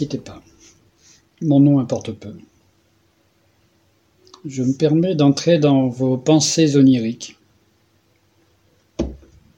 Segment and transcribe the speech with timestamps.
[0.00, 0.42] inquiétez pas.
[1.42, 2.34] Mon nom importe peu.
[4.46, 7.36] Je me permets d'entrer dans vos pensées oniriques.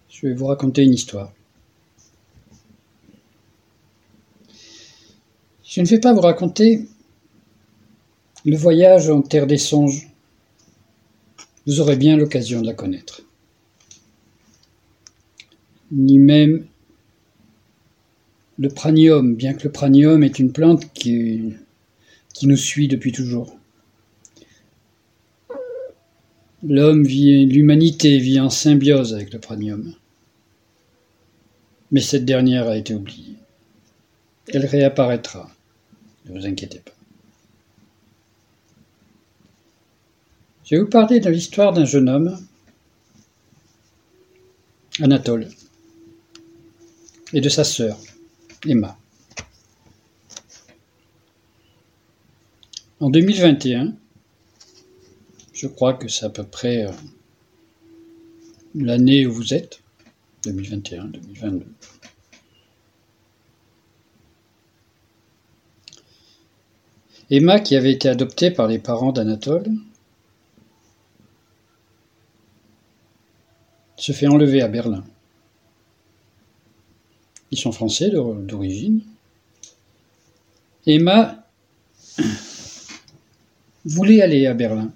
[0.08, 1.32] Je vais vous raconter une histoire.
[5.64, 6.88] Je ne vais pas vous raconter
[8.44, 10.08] le voyage en terre des songes.
[11.66, 13.22] Vous aurez bien l'occasion de la connaître.
[15.92, 16.66] Ni même
[18.58, 21.54] le pranium, bien que le pranium est une plante qui,
[22.42, 23.56] nous suit depuis toujours.
[26.62, 29.94] L'homme vit, l'humanité vit en symbiose avec le pranium.
[31.90, 33.36] Mais cette dernière a été oubliée.
[34.48, 35.50] Elle réapparaîtra.
[36.26, 36.92] Ne vous inquiétez pas.
[40.64, 42.38] Je vais vous parler de l'histoire d'un jeune homme,
[45.00, 45.48] Anatole,
[47.32, 47.98] et de sa sœur,
[48.66, 48.96] Emma.
[53.00, 53.94] En 2021,
[55.52, 56.92] je crois que c'est à peu près euh,
[58.76, 59.82] l'année où vous êtes,
[60.44, 61.66] 2021, 2022.
[67.30, 69.66] Emma, qui avait été adoptée par les parents d'Anatole,
[73.96, 75.04] se fait enlever à Berlin.
[77.52, 79.02] Ils sont français d'origine.
[80.86, 81.46] Emma
[83.84, 84.90] voulait aller à Berlin.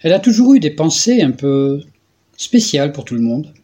[0.00, 1.82] Elle a toujours eu des pensées un peu
[2.36, 3.54] spéciales pour tout le monde.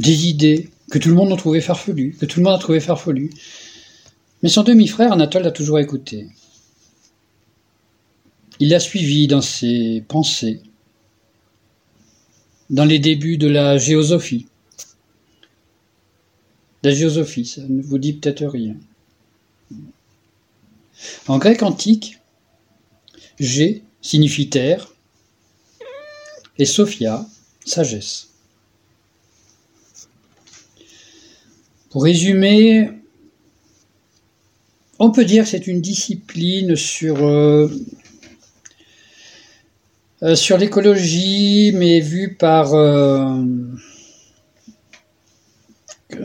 [0.00, 2.80] Des idées que tout le monde a trouvé farfelues, que tout le monde a trouvé
[2.80, 3.30] farfelues.
[4.42, 6.26] Mais son demi-frère, Anatole, l'a toujours écouté.
[8.58, 10.62] Il l'a suivi dans ses pensées,
[12.70, 14.46] dans les débuts de la géosophie.
[16.82, 18.76] La géosophie, ça ne vous dit peut-être rien.
[21.26, 22.18] En grec antique,
[23.38, 24.92] G signifie terre
[26.58, 27.26] et Sophia,
[27.64, 28.28] sagesse.
[31.90, 32.90] Pour résumer,
[34.98, 37.68] on peut dire que c'est une discipline sur, euh,
[40.22, 42.74] euh, sur l'écologie, mais vue par...
[42.74, 43.42] Euh,
[46.10, 46.20] elle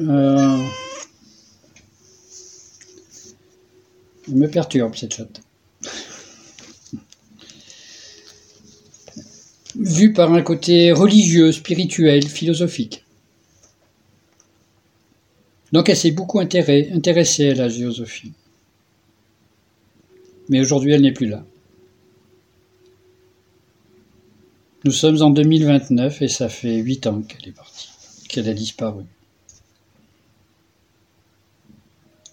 [4.35, 5.41] me perturbe cette chatte.
[9.75, 13.03] Vue par un côté religieux, spirituel, philosophique.
[15.71, 18.33] Donc elle s'est beaucoup intéressée à la géosophie
[20.49, 21.43] mais aujourd'hui elle n'est plus là.
[24.85, 27.89] Nous sommes en 2029 et ça fait huit ans qu'elle est partie,
[28.27, 29.05] qu'elle a disparu.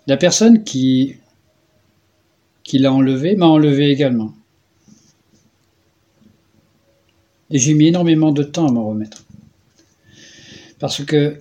[0.08, 1.14] La personne qui,
[2.64, 4.34] qui l'a enlevée m'a enlevé également.
[7.50, 9.24] Et j'ai mis énormément de temps à m'en remettre.
[10.80, 11.40] Parce que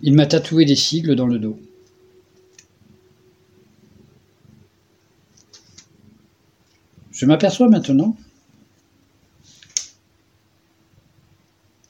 [0.00, 1.60] il m'a tatoué des sigles dans le dos.
[7.12, 8.16] Je m'aperçois maintenant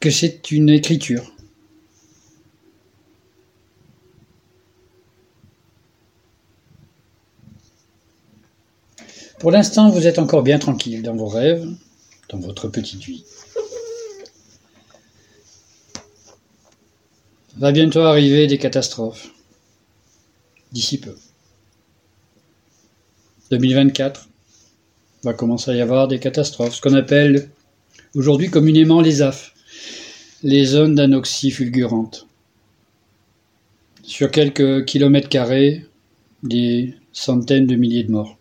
[0.02, 1.32] que c'est une écriture.
[9.38, 11.68] Pour l'instant, vous êtes encore bien tranquille dans vos rêves,
[12.30, 13.24] dans votre petite vie.
[17.58, 19.28] Va bientôt arriver des catastrophes.
[20.72, 21.16] D'ici peu.
[23.52, 24.28] 2024,
[25.22, 27.50] va commencer à y avoir des catastrophes, ce qu'on appelle
[28.16, 29.51] aujourd'hui communément les AF,
[30.42, 32.26] les zones d'anoxie fulgurante.
[34.02, 35.86] Sur quelques kilomètres carrés,
[36.42, 38.36] des centaines de milliers de morts.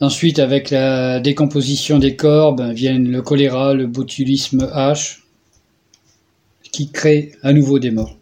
[0.00, 5.22] Ensuite, avec la décomposition des corps, ben, viennent le choléra, le botulisme H,
[6.70, 8.16] qui crée à nouveau des morts.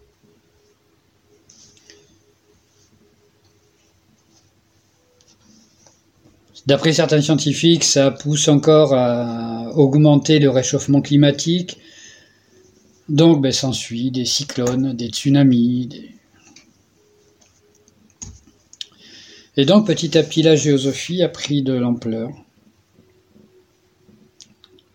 [6.66, 11.78] D'après certains scientifiques, ça pousse encore à augmenter le réchauffement climatique.
[13.08, 15.90] Donc, ben, s'ensuit des cyclones, des tsunamis.
[19.56, 22.30] Et donc, petit à petit, la géosophie a pris de l'ampleur.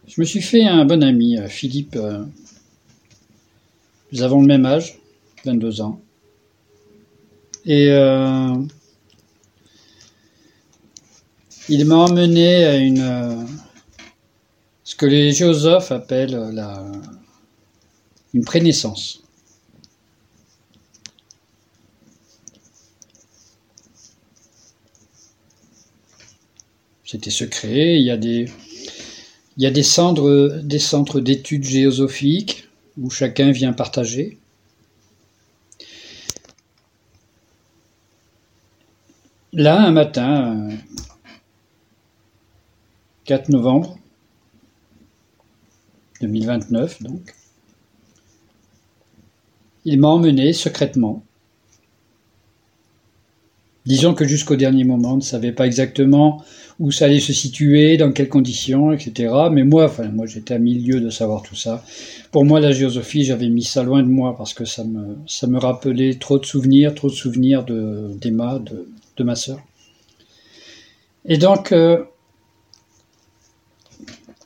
[0.08, 1.96] Je me suis fait un bon ami, euh, Philippe.
[1.96, 2.26] Euh,
[4.12, 4.98] nous avons le même âge,
[5.46, 6.02] 22 ans.
[7.66, 8.56] Et euh,
[11.70, 13.48] il m'a emmené à une
[14.84, 16.84] ce que les géosophes appellent la
[18.34, 19.24] une prénaissance.
[27.06, 27.96] C'était secret.
[27.96, 28.46] Il y a des,
[29.58, 34.38] il des centres, des centres d'études géosophiques où chacun vient partager.
[39.54, 40.70] Là, un matin,
[43.30, 44.00] 4 novembre
[46.22, 47.36] 2029, donc,
[49.86, 51.24] il m'a emmené secrètement
[53.86, 56.44] Disons que jusqu'au dernier moment, on ne savait pas exactement
[56.80, 59.32] où ça allait se situer, dans quelles conditions, etc.
[59.52, 61.84] Mais moi, enfin, moi, j'étais à milieu de savoir tout ça.
[62.32, 66.16] Pour moi, la géosophie, j'avais mis ça loin de moi parce que ça me, rappelait
[66.16, 68.88] trop de souvenirs, trop de souvenirs de, d'Emma, de,
[69.18, 69.60] de ma sœur.
[71.26, 72.04] Et donc, euh,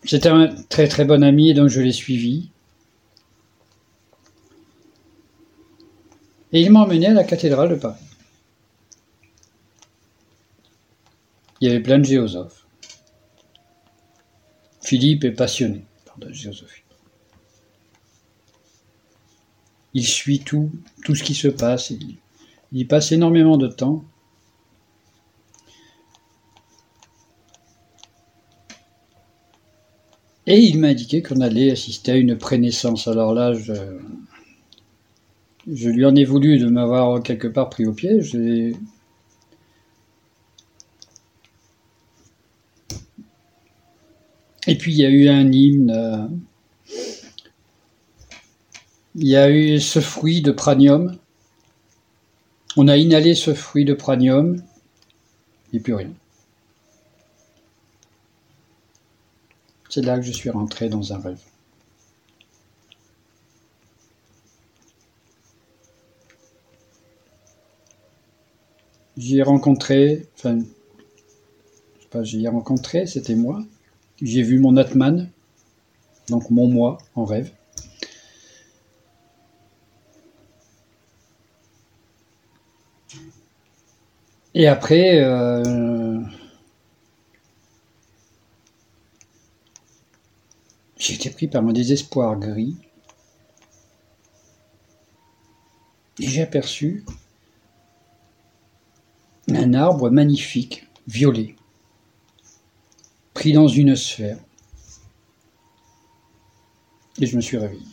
[0.05, 2.49] c'était un très très bon ami et donc je l'ai suivi.
[6.51, 8.03] Et il m'a emmené à la cathédrale de Paris.
[11.59, 12.67] Il y avait plein de géosophes.
[14.81, 16.83] Philippe est passionné par la géosophie.
[19.93, 20.71] Il suit tout,
[21.05, 21.91] tout ce qui se passe.
[21.91, 22.17] Il,
[22.73, 24.03] y passe énormément de temps.
[30.45, 33.07] Et il m'a indiqué qu'on allait assister à une prénaissance.
[33.07, 33.73] Alors là, je,
[35.89, 38.35] lui en ai voulu de m'avoir quelque part pris au piège.
[38.35, 38.75] Et
[44.77, 45.91] puis il y a eu un hymne.
[45.91, 46.27] Euh,
[49.15, 51.17] il y a eu ce fruit de pranium.
[52.75, 54.61] On a inhalé ce fruit de pranium.
[55.73, 56.09] Et plus rien.
[59.93, 61.39] C'est là que je suis rentré dans un rêve.
[69.17, 73.61] J'y ai rencontré, enfin, je sais pas, j'y rencontré, c'était moi.
[74.19, 75.29] J'ai vu mon Atman,
[76.27, 77.51] donc mon moi en rêve.
[84.55, 86.02] Et après, euh,
[91.03, 92.77] j'ai été pris par un désespoir gris.
[96.19, 97.03] Et j'ai aperçu
[99.49, 101.55] un arbre magnifique, violet
[103.33, 104.37] pris dans une sphère.
[107.19, 107.83] Et je me suis réveillé.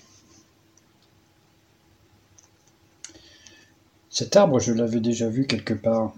[4.09, 6.15] Cet arbre, je l'avais déjà vu quelque part.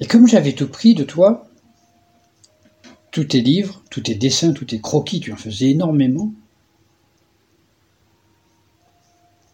[0.00, 1.46] Et comme j'avais tout pris de toi,
[3.16, 6.34] tous tes livres, tous tes dessins, tous tes croquis, tu en faisais énormément.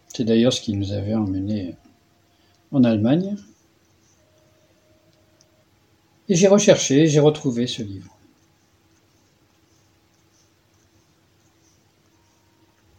[0.09, 1.77] C'est d'ailleurs ce qui nous avait emmenés
[2.73, 3.37] en Allemagne.
[6.27, 8.17] Et j'ai recherché, j'ai retrouvé ce livre.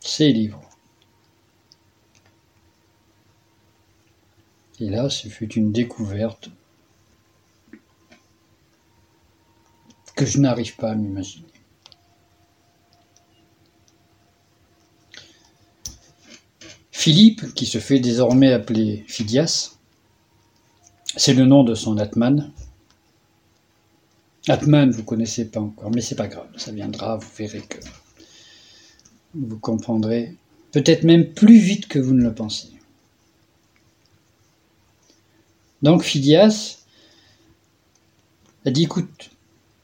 [0.00, 0.70] Ces livres.
[4.80, 6.48] Et là, ce fut une découverte
[10.14, 11.46] que je n'arrive pas à m'imaginer.
[16.90, 19.76] Philippe, qui se fait désormais appeler Phidias,
[21.16, 22.50] c'est le nom de son Atman,
[24.48, 27.78] Atman, vous connaissez pas encore, mais c'est pas grave, ça viendra, vous verrez que
[29.34, 30.36] vous comprendrez
[30.70, 32.68] peut-être même plus vite que vous ne le pensez.
[35.82, 36.78] Donc Phidias
[38.66, 39.30] a dit écoute,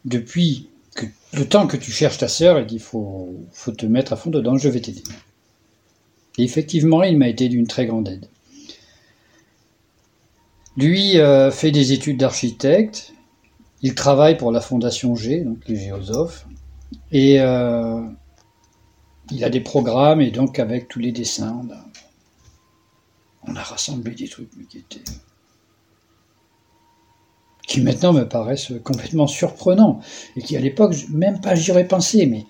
[0.04, 4.12] depuis que, le temps que tu cherches ta sœur, il dit faut, faut te mettre
[4.12, 5.02] à fond dedans, je vais t'aider.
[6.38, 8.26] Et effectivement, il m'a été d'une très grande aide.
[10.76, 13.12] Lui euh, fait des études d'architecte,
[13.82, 16.46] il travaille pour la Fondation G, donc les géosophes,
[17.12, 18.00] et euh,
[19.30, 21.60] il a des programmes, et donc avec tous les dessins,
[23.46, 25.02] on a, rassemblé des trucs qui étaient
[27.66, 30.00] qui maintenant me paraissent complètement surprenants,
[30.36, 32.46] et qui à l'époque, même pas j'y aurais pensé, mais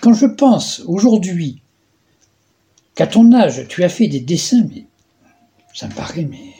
[0.00, 1.62] quand je pense aujourd'hui
[2.94, 4.86] qu'à ton âge, tu as fait des dessins, mais
[5.74, 6.54] ça me paraît mais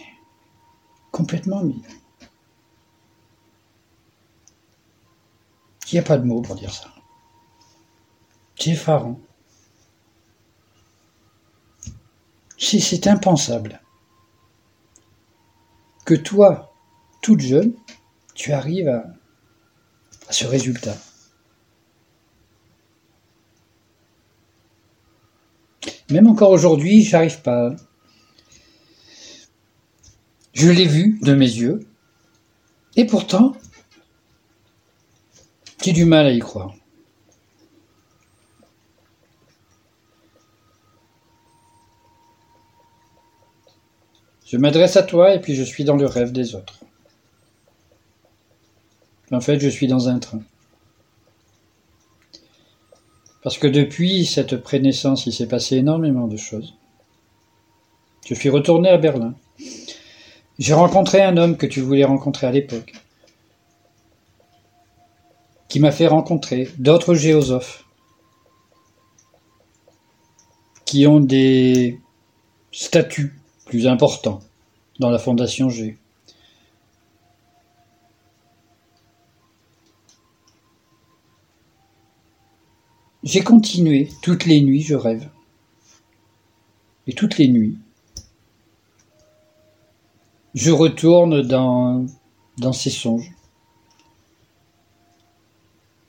[1.11, 1.75] complètement mais
[5.91, 6.89] Il n'y a pas de mots pour dire ça.
[8.59, 9.19] C'est effarant.
[12.59, 13.81] C'est impensable
[16.05, 16.68] que toi,
[17.21, 17.75] toute jeune,
[18.35, 19.05] tu arrives à,
[20.31, 20.97] ce résultat.
[26.11, 27.75] Même encore aujourd'hui, j'arrive pas.
[30.53, 31.81] Je l'ai vu de mes yeux,
[32.97, 33.55] et pourtant,
[35.83, 36.75] j'ai du mal à y croire.
[44.45, 46.78] Je m'adresse à toi et puis je suis dans le rêve des autres.
[49.31, 50.41] En fait, je suis dans un train.
[53.43, 56.75] Parce que depuis cette prénaissance, il s'est passé énormément de choses.
[58.27, 59.35] Je suis retourné à Berlin.
[60.59, 62.93] J'ai rencontré un homme que tu voulais rencontrer à l'époque,
[65.69, 67.85] qui m'a fait rencontrer d'autres géosophes,
[70.85, 72.01] qui ont des
[72.73, 74.41] statuts plus importants
[74.99, 75.97] dans la Fondation G.
[83.25, 85.29] J'ai continué, toutes les nuits je rêve.
[87.07, 87.79] Et toutes les nuits,
[90.55, 92.07] je retourne dans,
[92.59, 93.33] dans ces songes,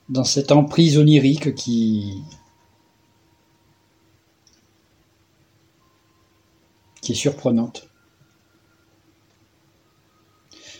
[0.08, 2.22] dans cette emprise onirique qui,
[7.00, 7.88] qui est surprenante.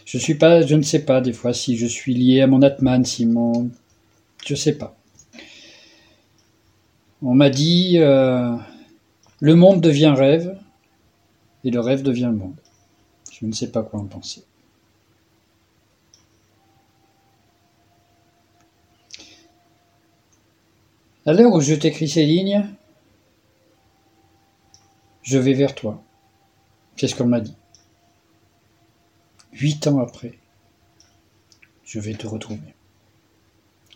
[0.05, 2.63] Je suis pas, je ne sais pas des fois si je suis lié à mon
[2.63, 3.71] Atman, si mon,
[4.45, 5.00] je sais pas.
[7.23, 8.57] On m'a dit, euh,
[9.41, 10.59] le monde devient rêve
[11.65, 12.57] et le rêve devient le monde.
[13.31, 14.45] Je ne sais pas quoi en penser.
[21.27, 22.67] À l'heure où je t'écris ces lignes,
[25.23, 26.03] je vais vers toi.
[26.97, 27.57] C'est ce qu'on m'a dit.
[29.53, 30.39] Huit ans après,
[31.85, 32.75] je vais te retrouver.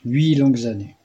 [0.05, 0.97] Huit longues années.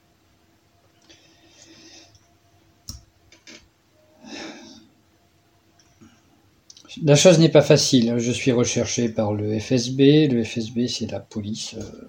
[7.04, 8.16] La chose n'est pas facile.
[8.18, 10.28] Je suis recherché par le FSB.
[10.30, 11.76] Le FSB, c'est la police.
[11.78, 12.08] Euh,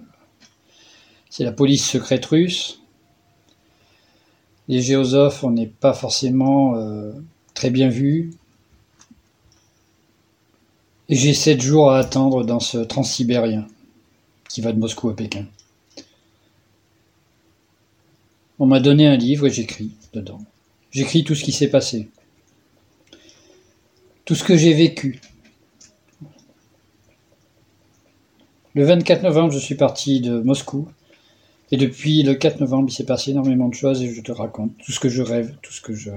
[1.29, 2.81] c'est la police secrète russe.
[4.67, 7.13] Les géosophes, on n'est pas forcément euh,
[7.53, 8.31] très bien vus.
[11.07, 13.67] Et j'ai sept jours à attendre dans ce transsibérien
[14.49, 15.45] qui va de Moscou à Pékin.
[18.59, 20.41] On m'a donné un livre et j'écris dedans.
[20.91, 22.09] J'écris tout ce qui s'est passé
[24.31, 25.19] tout ce que j'ai vécu.
[28.75, 30.87] Le 24 novembre, je suis parti de Moscou.
[31.69, 34.71] Et depuis le 4 novembre, il s'est passé énormément de choses et je te raconte
[34.77, 36.11] tout ce que je rêve, tout ce que je.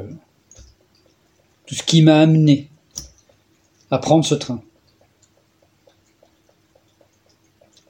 [1.66, 2.70] tout ce qui m'a amené
[3.90, 4.62] à prendre ce train.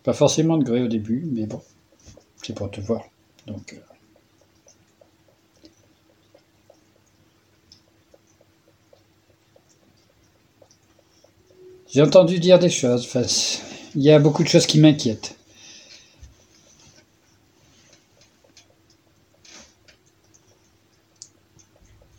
[0.04, 1.60] Pas forcément de gré au début, mais bon,
[2.42, 3.04] c'est pour te voir.
[3.46, 3.78] Donc.
[11.94, 13.08] J'ai entendu dire des choses.
[13.94, 15.36] il y a beaucoup de choses qui m'inquiètent.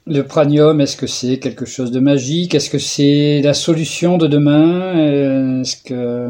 [0.08, 2.56] Le pranium, est-ce que c'est quelque chose de magique?
[2.56, 5.60] Est-ce que c'est la solution de demain?
[5.60, 6.30] Est-ce que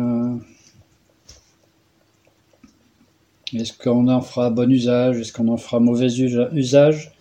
[3.53, 5.19] est-ce qu'on en fera bon usage?
[5.19, 7.14] Est-ce qu'on en fera mauvais usage?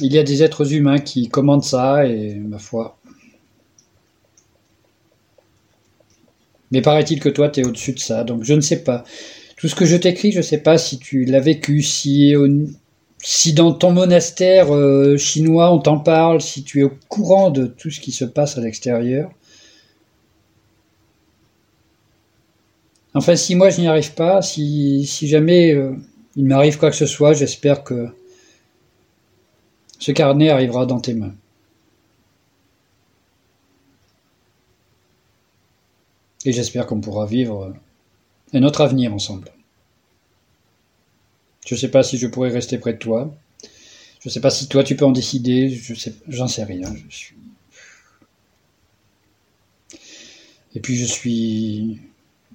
[0.00, 2.98] Il y a des êtres humains qui commandent ça et ma foi.
[6.70, 9.04] Mais paraît-il que toi, tu es au-dessus de ça, donc je ne sais pas.
[9.56, 12.34] Tout ce que je t'écris, je ne sais pas si tu l'as vécu, si,
[13.54, 17.90] dans ton monastère euh, chinois on t'en parle, si tu es au courant de tout
[17.90, 19.30] ce qui se passe à l'extérieur.
[23.14, 25.92] Enfin, si moi je n'y arrive pas, si, si jamais euh,
[26.34, 28.08] il m'arrive quoi que ce soit, j'espère que
[30.04, 31.34] ce carnet arrivera dans tes mains.
[36.44, 37.74] Et j'espère qu'on pourra vivre
[38.52, 39.50] un autre avenir ensemble.
[41.66, 43.34] Je ne sais pas si je pourrai rester près de toi.
[44.20, 45.70] Je ne sais pas si toi tu peux en décider.
[45.70, 46.94] Je sais, j'en sais rien.
[47.08, 47.36] Je suis.
[50.74, 51.98] Et puis je suis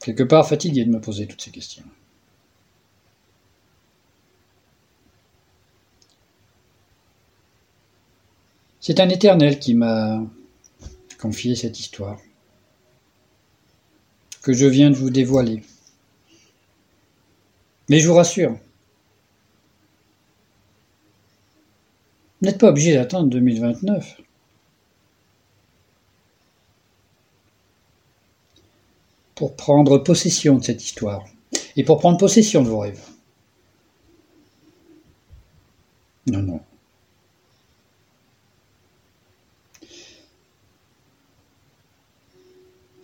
[0.03, 1.83] quelque part fatigué de me poser toutes ces questions.
[8.81, 10.21] C'est un éternel qui m'a
[11.19, 12.17] confié cette histoire,
[14.41, 15.63] que je viens de vous dévoiler.
[17.89, 18.51] Mais je vous rassure,
[22.41, 24.21] vous n'êtes pas obligé d'attendre 2029.
[29.39, 31.25] pour prendre possession de cette histoire
[31.77, 33.01] et pour prendre possession de vos rêves.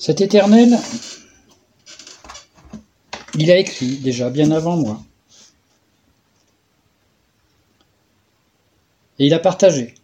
[0.06, 0.78] Cet éternel,
[3.34, 5.02] il a écrit déjà bien avant moi.
[9.18, 9.96] Et il a partagé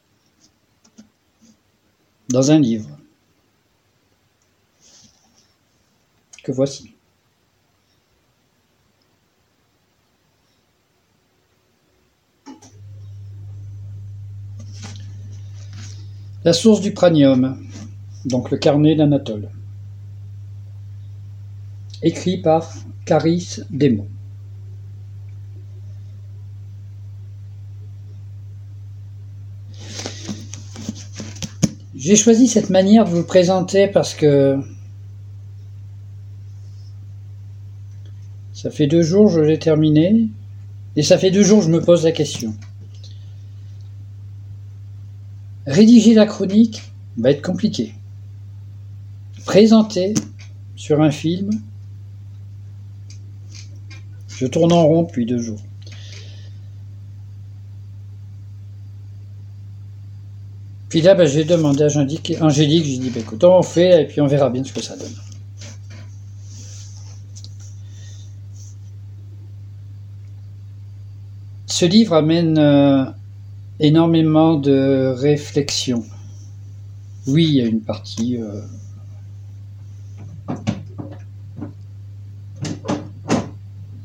[2.29, 2.89] dans un livre
[6.43, 6.96] que voici.
[16.43, 17.63] La source du pranium,
[18.25, 19.51] donc le carnet d'Anatole.
[22.03, 22.74] Écrit par
[23.05, 24.08] Caris Demo.
[31.96, 34.58] J'ai choisi cette manière de vous présenter parce que
[38.53, 40.27] ça fait deux jours que je l'ai terminé
[40.96, 42.55] et ça fait deux jours que je me pose la question.
[45.67, 46.81] Rédiger la chronique
[47.17, 47.93] va être compliqué.
[49.46, 50.15] Présenter
[50.75, 51.51] sur un film,
[54.42, 55.62] je tourne en rond depuis deux jours.
[60.90, 62.34] Puis là, ben, j'ai demandé à Angélique,
[62.86, 65.14] j'ai dit, ben, écoute, on fait et puis on verra bien ce que ça donne.
[71.68, 73.06] Ce livre amène euh,
[73.80, 76.04] énormément de réflexion.
[77.27, 78.38] Oui, il y a une partie...
[78.38, 78.62] Euh,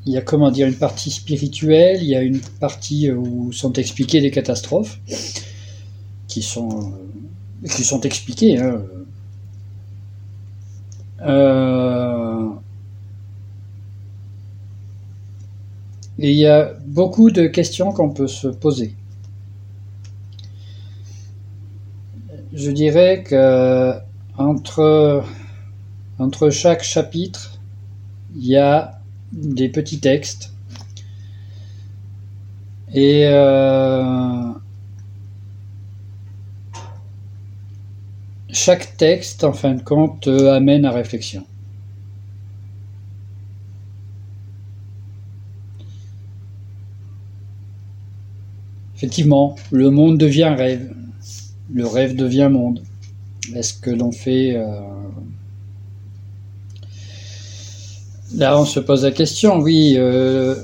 [0.06, 3.72] il y a comment dire une partie spirituelle, il y a une partie où sont
[3.72, 4.98] expliquées les catastrophes
[6.28, 6.92] qui sont
[7.68, 8.58] qui sont expliquées.
[8.58, 8.82] Hein.
[11.22, 12.48] Euh,
[16.18, 18.94] et il y a beaucoup de questions qu'on peut se poser.
[22.56, 23.92] je dirais que
[24.38, 25.22] entre,
[26.18, 27.60] entre chaque chapitre,
[28.34, 28.95] il y a
[29.36, 30.52] des petits textes.
[32.92, 34.52] Et euh,
[38.48, 41.44] chaque texte, en fin de compte, amène à réflexion.
[48.96, 50.96] Effectivement, le monde devient rêve
[51.72, 52.82] le rêve devient monde.
[53.54, 54.56] Est-ce que l'on fait...
[54.56, 54.80] Euh,
[58.34, 60.54] là, on se pose la question, oui, euh,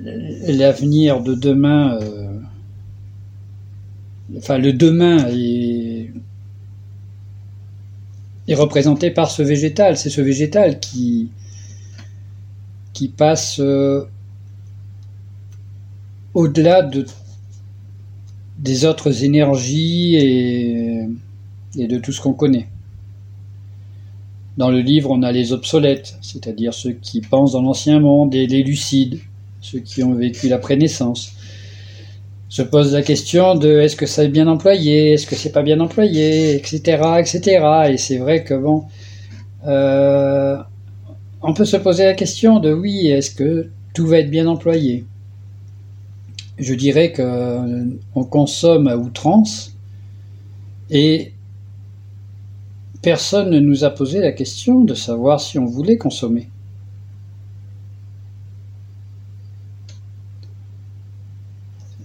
[0.00, 2.38] l'avenir de demain, euh,
[4.36, 6.12] enfin le demain est,
[8.52, 9.96] représenté par ce végétal.
[9.96, 11.30] C'est ce végétal qui,
[13.16, 13.60] passe
[16.34, 17.06] au-delà de
[18.60, 21.08] des autres énergies et,
[21.76, 22.68] de tout ce qu'on connaît.
[24.60, 28.46] Dans le livre, on a les obsolètes, c'est-à-dire ceux qui pensent dans l'ancien monde, et
[28.46, 29.18] les lucides,
[29.62, 31.32] ceux qui ont vécu la prénaissance.
[32.50, 35.62] Se pose la question de est-ce que ça est bien employé, est-ce que c'est pas
[35.62, 36.76] bien employé, etc.,
[37.20, 37.40] etc.
[37.88, 38.84] Et c'est vrai que bon,
[39.66, 40.58] euh,
[41.40, 45.06] on peut se poser la question de oui, est-ce que tout va être bien employé?
[46.58, 49.74] Je dirais qu'on consomme à outrance
[50.90, 51.32] et
[53.02, 56.48] personne ne nous a posé la question de savoir si on voulait consommer.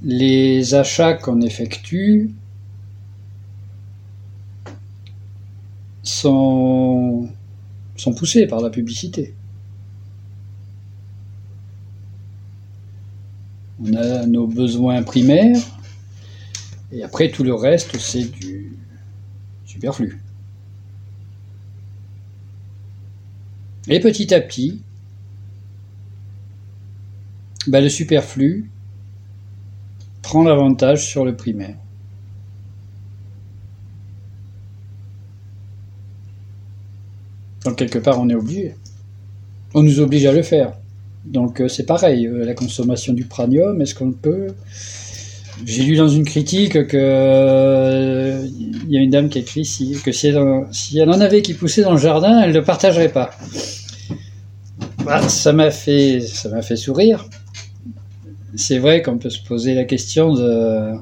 [0.03, 2.31] Les achats qu'on effectue
[6.03, 7.27] sont,
[8.15, 9.34] poussés par la publicité.
[13.84, 15.60] On a nos besoins primaires,
[16.91, 18.77] et après tout le reste, c'est du
[19.65, 20.21] superflu.
[23.88, 24.82] Et petit à petit,
[27.67, 28.69] bah, le superflu
[30.21, 31.78] prend l'avantage sur le primaire.
[37.63, 38.76] Donc quelque part, on est obligé.
[39.74, 40.74] On nous oblige à le faire.
[41.26, 44.48] Donc euh, c'est pareil, euh, la consommation du pranium, est-ce qu'on peut
[45.63, 49.63] J'ai lu dans une critique que euh, il y a une dame qui a écrit
[50.03, 53.31] que si elle, en avait qui poussaient dans le jardin, elle ne le partagerait pas.
[55.05, 57.25] Bah, ça m'a fait ça m'a fait sourire.
[58.55, 60.95] C'est vrai qu'on peut se poser la question de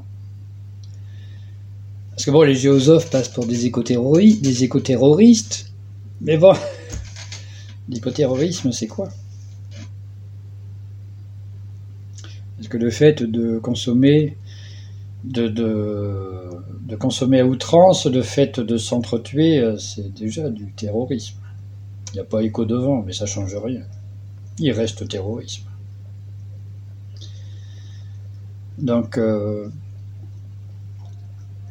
[2.11, 5.73] parce que bon, les géosophes passent pour des écoterroristes, des écoterroristes,
[6.21, 6.53] mais bon,
[7.89, 9.09] l'écoterrorisme, c'est quoi?
[12.55, 14.37] Parce que le fait de consommer,
[15.23, 21.37] de, consommer à outrance, le fait de s'entretuer, euh, c'est déjà du terrorisme.
[22.11, 23.81] Il n'y a pas écho devant, mais ça change rien.
[24.59, 25.63] Il reste terrorisme.
[28.77, 29.67] Donc, euh,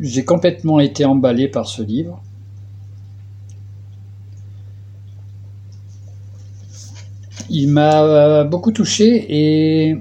[0.01, 2.23] j'ai complètement été emballé par ce livre.
[7.49, 9.99] Il m'a beaucoup touché et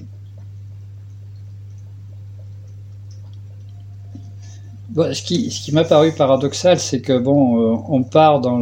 [4.95, 8.61] ce qui, m'a paru paradoxal, c'est que bon, euh, on part dans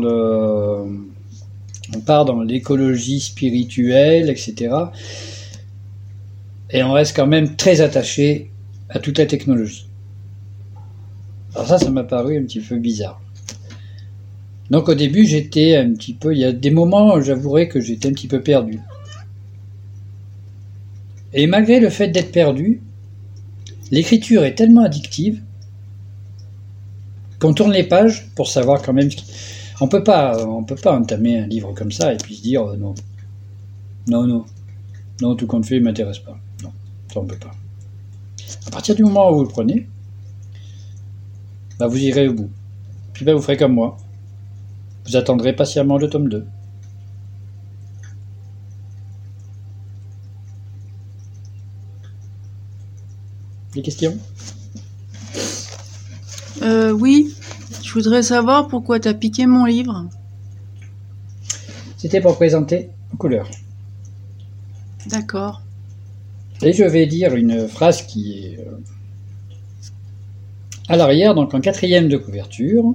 [1.96, 4.76] on part dans l'écologie spirituelle, etc.
[6.72, 8.52] Et on reste quand même très attaché
[8.90, 9.88] à toute la technologie.
[11.56, 13.20] Alors ça, ça m'a paru un petit peu bizarre.
[14.70, 18.10] Donc au début, j'étais un petit peu, il y a des moments, j'avouerai que j'étais
[18.10, 18.80] un petit peu perdu.
[21.34, 22.82] Et malgré le fait d'être perdu,
[23.92, 25.42] l'écriture est tellement addictive
[27.40, 29.10] qu'on tourne les pages pour savoir quand même.
[29.82, 32.64] On peut pas, on peut pas entamer un livre comme ça et puis se dire
[32.64, 32.94] euh, non,
[34.08, 34.46] non, non,
[35.22, 36.38] non, tout compte fait, m'intéresse pas.
[36.64, 36.72] Non,
[37.14, 37.52] ça on peut pas.
[38.68, 39.88] À partir du moment où vous le prenez,
[41.80, 42.50] bah, vous irez au bout.
[43.14, 43.98] Puis bah, vous ferez comme moi.
[45.06, 46.46] Vous attendrez patiemment le tome 2.
[53.74, 54.18] Des questions?
[56.62, 57.34] Euh, Oui,
[57.84, 60.08] je voudrais savoir pourquoi tu as piqué mon livre.
[61.98, 63.50] C'était pour présenter en couleur.
[65.08, 65.62] D'accord.
[66.62, 68.78] Et je vais dire une phrase qui est euh,
[70.88, 72.94] à l'arrière, donc en quatrième de couverture.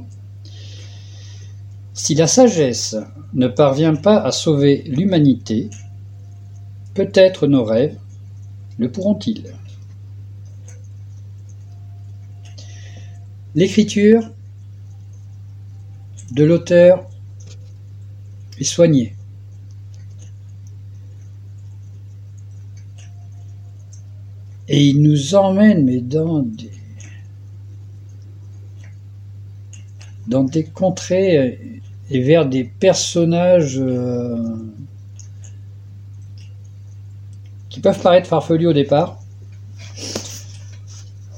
[1.95, 2.97] Si la sagesse
[3.35, 5.71] ne parvient pas à sauver l'humanité,
[6.95, 7.97] peut-être nos rêves
[8.79, 9.45] le pourront-ils?
[13.55, 14.23] L'écriture
[16.33, 17.09] de l'auteur
[18.59, 19.15] est soignée.
[24.67, 26.71] Et il nous emmène mais dans des
[30.27, 34.37] dans des contrées et vers des personnages euh,
[37.69, 39.21] qui peuvent paraître farfelus au départ.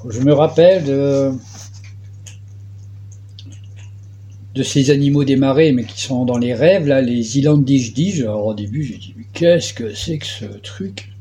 [0.08, 1.32] Je me rappelle de
[4.56, 8.46] de ces animaux des marais, mais qui sont dans les rêves, là, les Ilandij Alors
[8.46, 11.12] au début, j'ai dit, mais qu'est-ce que c'est que ce truc?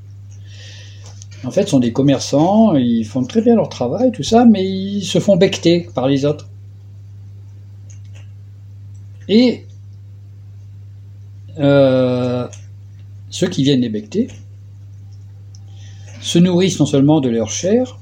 [1.44, 4.64] En fait, ce sont des commerçants, ils font très bien leur travail, tout ça, mais
[4.64, 6.48] ils se font becter par les autres.
[9.28, 9.66] Et
[11.60, 12.48] euh,
[13.30, 14.28] ceux qui viennent les becter
[16.22, 18.00] se nourrissent non seulement de leur chair,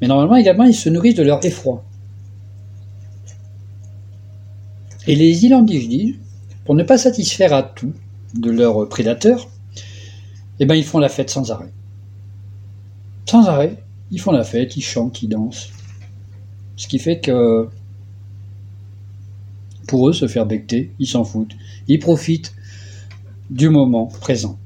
[0.00, 1.84] mais normalement également ils se nourrissent de leur effroi.
[5.08, 6.18] Et les Ilandijdi,
[6.66, 7.94] pour ne pas satisfaire à tout
[8.34, 9.48] de leurs prédateurs,
[10.60, 11.72] eh ben, ils font la fête sans arrêt.
[13.24, 15.70] Sans arrêt, ils font la fête, ils chantent, ils dansent.
[16.76, 17.68] Ce qui fait que
[19.86, 21.56] pour eux, se faire becter, ils s'en foutent.
[21.88, 22.54] Ils profitent
[23.48, 24.58] du moment présent.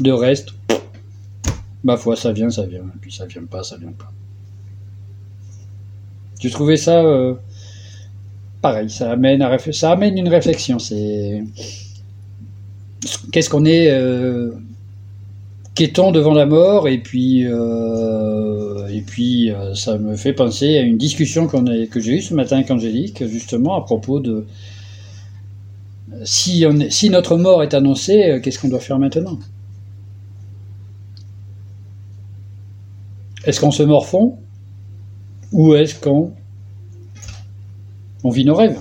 [0.00, 0.48] De reste,
[1.84, 4.10] ma foi, ça vient, ça vient, puis ça vient pas, ça vient pas.
[6.40, 7.34] Tu trouvais ça euh,
[8.62, 9.42] pareil, ça amène,
[10.16, 10.78] une réflexion.
[10.78, 11.42] C'est
[13.32, 14.52] qu'est-ce qu'on est, euh,
[15.74, 16.88] qu'est-on devant la mort?
[16.88, 22.00] Et puis, euh, et puis, euh, ça me fait penser à une discussion qu'on que
[22.00, 24.46] j'ai eue ce matin avec Angélique, justement à propos de
[26.24, 26.64] si
[27.10, 29.38] notre mort est annoncée, qu'est-ce qu'on doit faire maintenant?
[33.44, 34.38] Est-ce qu'on se morfond?
[35.52, 36.32] Ou est-ce qu'on
[38.24, 38.78] on vit nos rêves.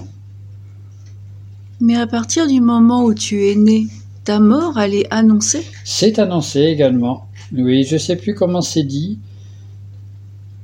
[1.80, 3.88] Mais à partir du moment où tu es né,
[4.24, 7.26] ta mort, elle est annoncée C'est annoncé également.
[7.54, 9.20] Oui, je sais plus comment c'est dit.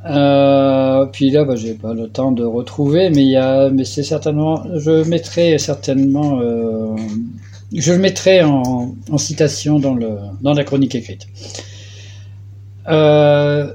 [0.05, 3.83] Euh, puis là, bah, j'ai pas le temps de retrouver, mais il y a, mais
[3.83, 6.95] c'est certainement, je mettrai certainement, euh,
[7.73, 11.27] je le mettrai en, citation dans le dans la chronique écrite.
[12.87, 13.73] Euh,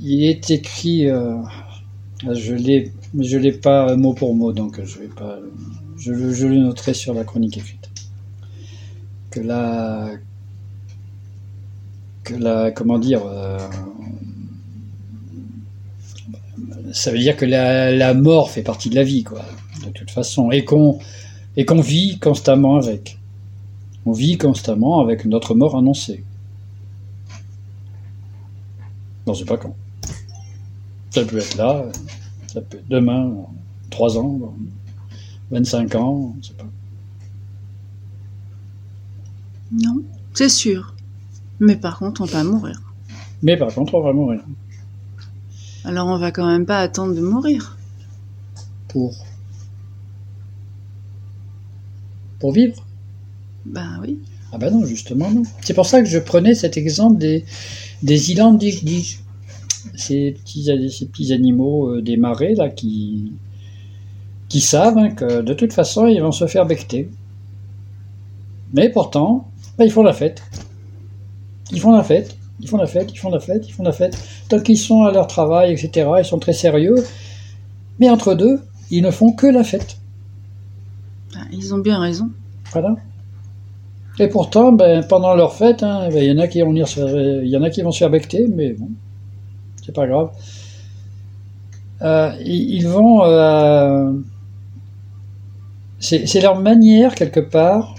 [0.00, 5.08] il est écrit, je l'ai mais je l'ai pas mot pour mot, donc je vais
[5.08, 5.38] pas.
[5.98, 7.90] Je, le noterai sur la chronique écrite.
[9.30, 10.10] Que la,
[12.24, 13.58] que la, comment dire, euh,
[16.92, 19.44] ça veut dire que la, mort fait partie de la vie, quoi,
[19.84, 20.98] de toute façon, et qu'on
[21.56, 23.18] et qu'on vit constamment avec.
[24.04, 26.24] On vit constamment avec notre mort annoncée.
[29.26, 29.76] Non, c'est pas quand.
[31.10, 31.84] Ça peut être là,
[32.52, 33.32] ça peut être demain,
[33.90, 34.54] 3 ans,
[35.50, 36.66] 25 ans, on ne sait pas.
[39.72, 40.02] Non,
[40.34, 40.94] c'est sûr.
[41.60, 42.82] Mais par contre, on va mourir.
[43.42, 44.40] Mais par contre, on va mourir.
[45.84, 47.78] Alors on va quand même pas attendre de mourir.
[48.88, 49.14] Pour.
[52.38, 52.84] Pour vivre?
[53.64, 54.18] Bah oui.
[54.52, 55.44] Ah bah non, justement non.
[55.62, 57.46] C'est pour ça que je prenais cet exemple des,
[58.02, 59.20] des d'Ige.
[59.96, 63.32] Ces petits, ces petits animaux euh, des marais là qui,
[64.48, 67.08] qui savent hein, que de toute façon ils vont se faire becter.
[68.72, 70.42] Mais pourtant, bah, ils font la fête.
[71.72, 73.92] Ils font la fête, ils font la fête, ils font la fête, ils font la
[73.92, 74.16] fête.
[74.48, 76.96] Tant qu'ils sont à leur travail, etc., ils sont très sérieux.
[77.98, 79.96] Mais entre deux, ils ne font que la fête.
[81.34, 82.30] Bah, ils ont bien raison.
[82.72, 82.96] Voilà.
[84.18, 86.86] Et pourtant, ben, pendant leur fête, hein, ben, il y en a qui vont venir
[86.88, 88.88] se faire- y en a qui vont se faire becter, mais bon,
[89.84, 90.30] c'est pas grave.
[92.02, 94.12] Euh, ils, vont, euh,
[96.00, 97.94] c'est c'est leur manière quelque part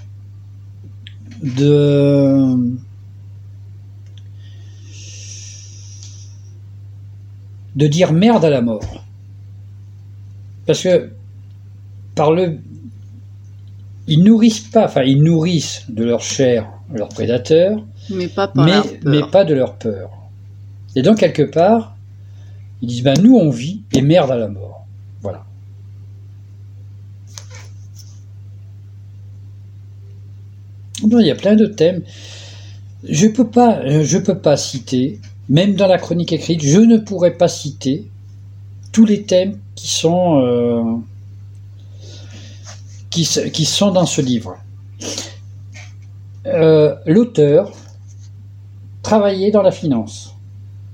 [1.42, 2.56] de
[7.76, 9.04] de dire merde à la mort.
[10.66, 11.12] Parce que
[12.16, 12.60] par le
[14.08, 18.74] ils nourrissent pas, enfin ils nourrissent de leur chair leurs prédateurs, Mais pas par mais,
[18.74, 19.00] leur peur.
[19.06, 20.10] mais pas de leur peur.
[20.96, 21.96] Et donc quelque part,
[22.82, 24.86] ils disent ben nous on vit et merde à la mort.
[25.22, 25.46] Voilà.
[31.02, 32.04] Il y a plein de thèmes.
[33.04, 37.50] Je peux euh, peux pas citer, même dans la chronique écrite, je ne pourrais pas
[37.50, 38.08] citer
[38.92, 40.84] tous les thèmes qui sont euh,
[43.10, 44.58] qui sont dans ce livre.
[46.46, 47.72] Euh, L'auteur
[49.02, 50.33] travaillait dans la finance.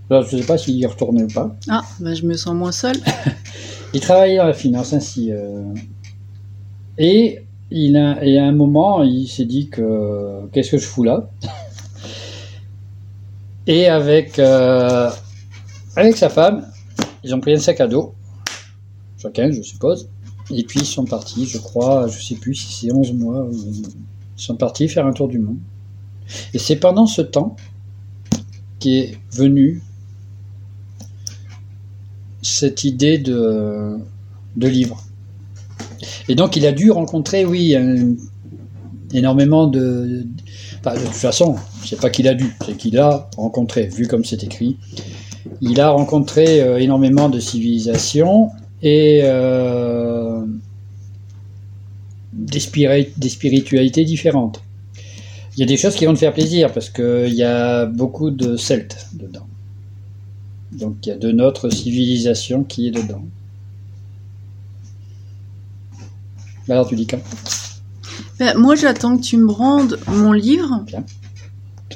[0.09, 1.55] Alors, je ne sais pas s'il y retournait ou pas.
[1.69, 2.97] Ah, bah je me sens moins seule.
[3.93, 5.31] Il travaillait dans la finance ainsi.
[5.31, 5.63] euh,
[6.97, 7.39] et,
[7.71, 11.29] il a, et à un moment, il s'est dit que qu'est-ce que je fous là?
[13.67, 15.09] Et avec, euh,
[15.95, 16.65] avec sa femme,
[17.23, 18.15] ils ont pris un sac à dos,
[19.21, 20.09] chacun, je suppose.
[20.51, 23.51] Et puis ils sont partis, je crois, je sais plus si c'est 11 mois, ou-
[23.53, 25.57] ils sont partis faire un tour du monde.
[26.53, 27.55] Et c'est pendant ce temps
[28.79, 29.81] qu'est venue
[32.49, 33.97] cette idée de,
[34.55, 35.03] livre.
[36.27, 37.75] Et donc il a dû rencontrer, oui,
[39.13, 40.25] énormément de...
[40.83, 44.43] de toute façon, c'est pas qu'il a dû, c'est qu'il a rencontré, vu comme c'est
[44.43, 44.77] écrit,
[45.61, 48.49] il a rencontré euh, énormément de civilisations
[48.81, 50.45] et euh,
[52.33, 52.59] des,
[53.17, 54.61] des spiritualités différentes.
[55.55, 58.31] Il y a des choses qui vont te faire plaisir parce qu'il y a beaucoup
[58.31, 59.45] de Celtes dedans.
[60.71, 63.23] Donc il y a de notre civilisation qui est dedans.
[66.69, 67.19] Alors tu dis quand
[68.37, 70.83] Ben, moi, j'attends que tu me rendes mon livre.
[70.85, 71.03] Bien.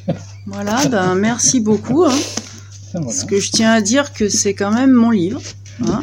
[0.46, 2.04] Voilà, ben merci beaucoup.
[2.04, 2.12] hein.
[2.92, 3.06] Voilà.
[3.08, 5.42] Parce que je tiens à dire que c'est quand même mon livre.
[5.84, 6.02] hein,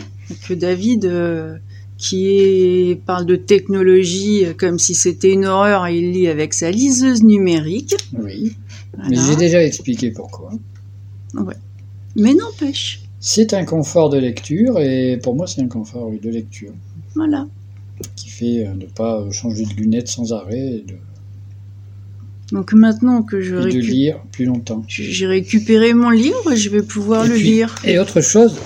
[0.49, 1.57] que David, euh,
[1.99, 6.71] qui est- parle de technologie euh, comme si c'était une horreur, il lit avec sa
[6.71, 7.95] liseuse numérique.
[8.19, 8.57] Oui,
[9.09, 10.51] mais j'ai déjà expliqué pourquoi.
[12.17, 13.03] Mais n'empêche.
[13.21, 16.73] C'est un confort de lecture et pour moi c'est un confort de lecture
[17.15, 17.47] Voilà.
[18.17, 20.95] qui fait euh, ne pas euh, changer de lunettes sans arrêt et de,
[22.53, 24.83] Donc maintenant que je et de récu- lire plus longtemps.
[24.89, 27.75] j'ai récupéré mon livre, je vais pouvoir Et le puis- lire.
[27.85, 28.57] Et autre chose,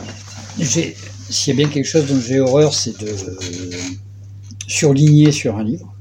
[0.61, 3.77] s'il y a bien quelque chose dont j'ai horreur, c'est de euh,
[4.69, 5.93] surligner sur un livre.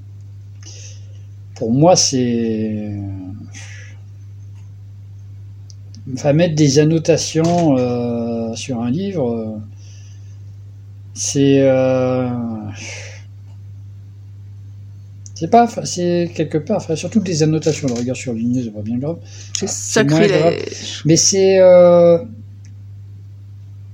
[1.55, 2.91] Pour moi, c'est.
[6.11, 9.57] Enfin, mettre des annotations euh, sur un livre, euh,
[11.13, 11.61] c'est.
[11.61, 12.29] euh,
[15.35, 18.97] C'est pas, c'est quelque part, enfin, surtout des annotations, le regard surligné, c'est pas bien
[18.97, 19.17] grave.
[19.57, 21.01] C'est sacrilège.
[21.05, 21.59] Mais c'est.
[21.59, 22.19] euh,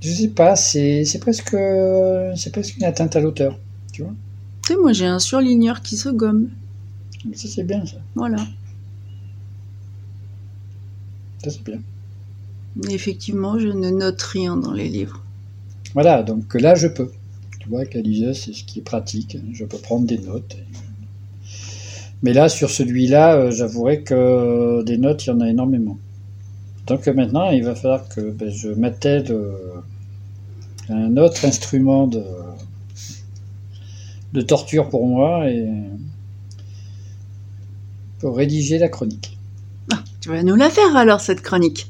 [0.02, 1.56] je sais pas, c'est c'est presque,
[2.36, 3.58] c'est presque une atteinte à l'auteur.
[3.92, 6.50] Tu sais, moi j'ai un surligneur qui se gomme.
[7.26, 7.98] Mais ça, c'est bien, ça.
[8.16, 8.48] Voilà.
[11.44, 11.82] Ça, c'est bien.
[12.90, 15.24] Effectivement, je ne note rien dans les livres.
[15.94, 17.12] Voilà, donc là, je peux.
[17.60, 19.38] Tu vois, liseuse, c'est ce qui est pratique.
[19.54, 20.58] Je peux prendre des notes.
[22.22, 25.98] Mais là, sur celui-là, euh, j'avouerai que des notes, il y en a énormément.
[26.88, 29.54] Donc euh, maintenant, il va falloir que ben, je m'attelle euh,
[30.90, 32.24] à un autre instrument de,
[34.34, 35.66] de torture pour moi et
[38.20, 39.38] pour rédiger la chronique.
[39.94, 41.90] Ah, tu vas nous la faire alors, cette chronique.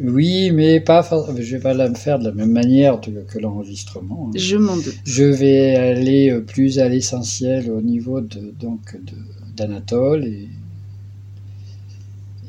[0.00, 1.06] Oui, mais pas,
[1.38, 4.28] je vais pas la faire de la même manière que- l'enregistrement.
[4.28, 4.32] hein.
[4.38, 4.96] Je m'en doute.
[5.04, 10.48] Je vais aller euh, plus à l'essentiel au niveau de donc de- d'Anatole et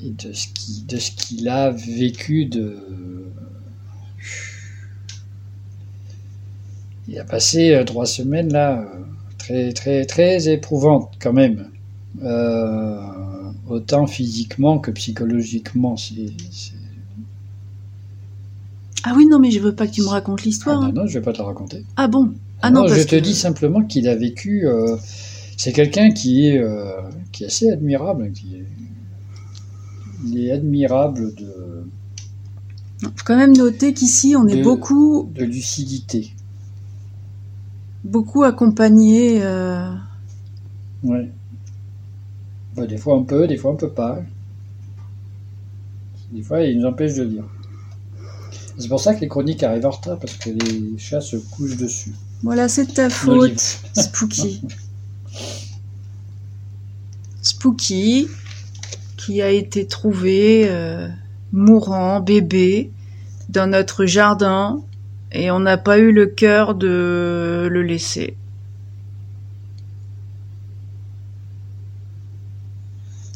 [0.05, 2.77] et de ce qui, de ce qu'il a vécu de.
[7.07, 8.85] Il a passé euh, trois semaines là, euh,
[9.37, 11.69] très très très éprouvantes quand même,
[12.21, 12.99] Euh,
[13.67, 15.97] autant physiquement que psychologiquement.
[15.97, 16.13] C'est-
[19.03, 20.81] Ah oui, non, mais je veux pas que tu me racontes Ah l'histoire.
[20.81, 20.91] non, hein.
[20.93, 21.85] non, je vais pas te la raconter.
[21.97, 22.33] Ah bon?
[22.61, 24.65] Ah non, Non, parce je te que- dis simplement qu'il a vécu.
[24.67, 24.95] euh,
[25.57, 26.91] c'est quelqu'un qui est euh,
[27.31, 28.31] qui est assez admirable.
[28.31, 28.65] Qui est,
[30.25, 31.85] il est admirable de,
[33.01, 36.31] faut quand même noter qu'ici, on est De- beaucoup, de lucidité.
[38.05, 39.43] beaucoup accompagnés.
[39.43, 39.89] euh,
[41.03, 41.29] Ouais.
[42.77, 44.19] Bah, des fois on peut, des fois on peut pas.
[46.31, 47.43] Des fois il nous empêche de lire.
[48.77, 51.77] C'est pour ça que les chroniques arrivent en retard parce que les chats se couchent
[51.77, 52.13] dessus.
[52.41, 53.79] Voilà, c'est de ta faute.
[53.93, 54.61] Spooky.
[57.41, 58.27] Spooky,
[59.17, 61.07] qui a été trouvé euh,
[61.51, 62.91] mourant, bébé,
[63.49, 64.81] dans notre jardin,
[65.31, 68.35] et on n'a pas eu le cœur de le laisser.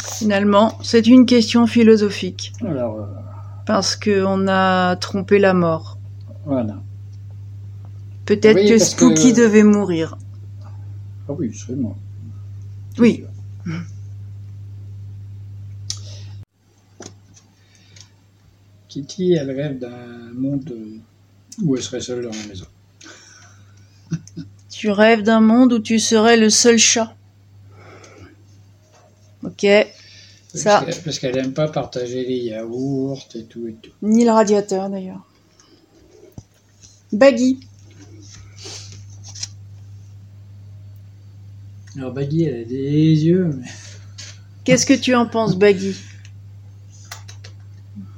[0.04, 3.06] Finalement, c'est une question philosophique, Alors euh,
[3.68, 6.00] parce qu'on a trompé la mort.
[6.46, 6.82] voilà.
[8.26, 10.18] Peut-être Oui, que Spooky devait mourir.
[11.30, 11.96] Ah oui, c'est moi.
[12.98, 13.24] Oui.
[18.88, 20.74] Kitty, elle rêve d'un monde
[21.62, 22.66] où elle serait seule dans la maison.
[24.70, 27.16] Tu rêves d'un monde où tu serais le seul chat.
[29.44, 29.66] Ok.
[30.58, 30.82] Ça.
[30.82, 33.92] Parce qu'elle- Parce qu'elle aime pas partager les yaourts et tout et tout.
[34.02, 35.26] Ni le radiateur d'ailleurs.
[37.14, 37.60] Baggy.
[41.96, 42.76] Alors Baggy, elle a des
[43.26, 43.50] yeux.
[43.60, 43.68] Mais...
[44.64, 45.96] Qu'est-ce que tu en penses, Baggy?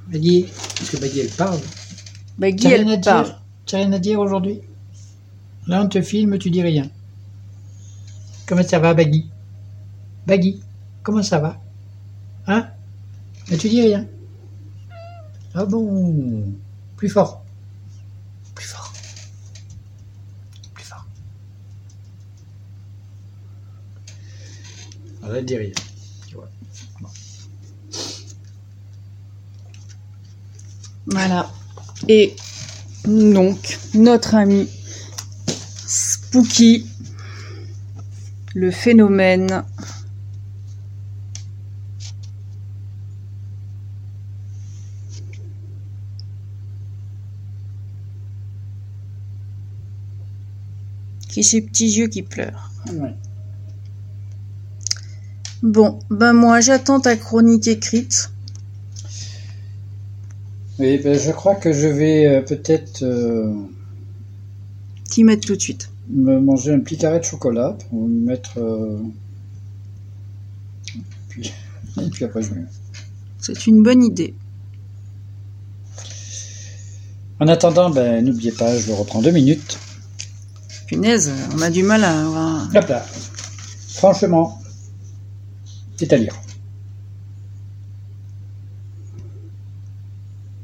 [0.08, 0.48] Baggy,
[0.78, 1.60] parce que Baggy, elle parle.
[2.38, 3.26] Baggy, T'as rien elle parle.
[3.26, 4.62] dire T'as rien à dire aujourd'hui?
[5.68, 6.90] Là, on te filme, tu dis rien.
[8.48, 9.28] Comment ça va, Baggy?
[10.26, 10.60] Baggy,
[11.04, 11.60] comment ça va?
[12.50, 12.68] Hein?
[13.52, 14.08] Mais tu dis rien.
[15.54, 16.52] Ah bon?
[16.98, 17.46] Plus fort.
[18.56, 18.92] Plus fort.
[20.74, 21.06] Plus fort.
[25.22, 25.46] Alors, elle.
[25.46, 26.50] Tu vois.
[31.06, 31.52] Voilà.
[32.08, 32.36] Et
[33.06, 34.68] donc, notre ami
[35.86, 36.88] Spooky,
[38.56, 39.64] le phénomène.
[51.30, 52.72] Qui ses petits yeux qui pleurent.
[52.94, 53.14] Ouais.
[55.64, 58.32] Bon, ben moi j'attends ta chronique écrite.
[60.80, 63.54] Oui, ben, je crois que je vais euh, peut-être euh,
[65.10, 65.90] T'y mettre tout de suite.
[66.10, 68.58] me manger un petit carré de chocolat pour me mettre.
[68.60, 68.98] euh,
[71.28, 71.52] Puis,
[72.02, 72.62] et puis après, je vais.
[73.40, 74.34] C'est une bonne idée.
[77.42, 79.78] En attendant, ben, n'oubliez pas, je le reprends deux minutes.
[80.90, 82.68] Punaise, on a du mal à avoir...
[82.76, 83.06] Hop là.
[83.90, 84.60] Franchement,
[85.98, 86.34] c'est à lire.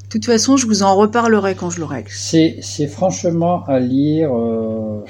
[0.01, 2.05] De toute façon, je vous en reparlerai quand je l'aurai.
[2.07, 4.35] C'est, c'est franchement à lire.
[4.35, 5.05] euh,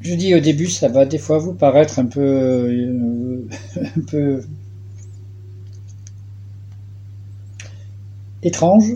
[0.00, 3.48] Je dis au début, ça va des fois vous paraître un peu, euh,
[3.96, 4.42] un peu
[8.42, 8.92] étrange,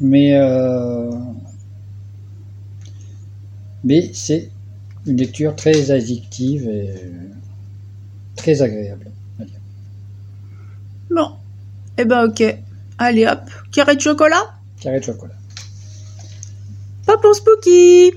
[0.00, 1.10] mais euh,
[3.84, 4.50] mais c'est
[5.06, 6.90] une lecture très addictive et
[8.36, 9.10] très agréable.
[9.40, 9.60] à lire.
[11.10, 11.32] Bon.
[11.98, 12.42] Eh ben ok.
[12.98, 13.40] Allez hop,
[13.72, 14.54] carré de chocolat?
[14.80, 15.34] Carré de chocolat.
[17.06, 18.12] Pas pour Spooky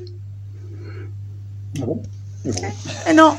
[1.81, 2.01] Ah bon?
[3.09, 3.35] Eh non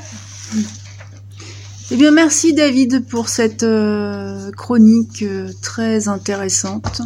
[1.90, 7.02] Eh bien merci David pour cette euh, chronique euh, très intéressante.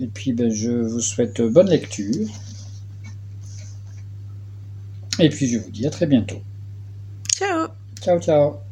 [0.00, 2.26] Et puis ben, je vous souhaite bonne lecture.
[5.18, 6.40] Et puis je vous dis à très bientôt.
[7.36, 7.68] Ciao
[8.00, 8.69] Ciao ciao